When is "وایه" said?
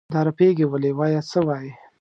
0.97-1.21